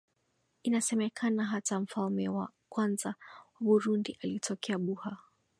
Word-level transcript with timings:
Inasemekana 0.63 1.45
hata 1.45 1.79
mfalme 1.79 2.29
wa 2.29 2.49
kwanza 2.69 3.09
wa 3.09 3.15
burundi 3.61 4.17
alitokea 4.21 4.77
buha 4.77 5.17